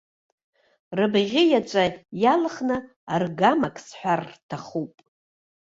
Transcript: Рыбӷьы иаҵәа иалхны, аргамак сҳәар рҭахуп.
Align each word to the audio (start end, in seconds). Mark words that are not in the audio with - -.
Рыбӷьы 0.97 1.41
иаҵәа 1.47 1.83
иалхны, 2.23 2.77
аргамак 3.13 3.75
сҳәар 3.85 4.21
рҭахуп. 4.33 4.93